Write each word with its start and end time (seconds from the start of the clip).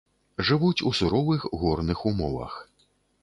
Жывуць 0.47 0.85
у 0.89 0.91
суровых 0.99 1.45
горных 1.63 2.03
умовах. 2.13 2.57